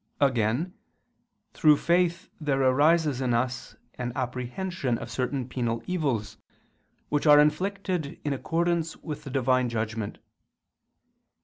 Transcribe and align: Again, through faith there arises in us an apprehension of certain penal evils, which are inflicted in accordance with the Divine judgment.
Again, 0.19 0.73
through 1.53 1.77
faith 1.77 2.27
there 2.39 2.59
arises 2.63 3.21
in 3.21 3.35
us 3.35 3.75
an 3.99 4.11
apprehension 4.15 4.97
of 4.97 5.11
certain 5.11 5.47
penal 5.47 5.83
evils, 5.85 6.37
which 7.09 7.27
are 7.27 7.39
inflicted 7.39 8.19
in 8.25 8.33
accordance 8.33 8.97
with 8.97 9.25
the 9.25 9.29
Divine 9.29 9.69
judgment. 9.69 10.17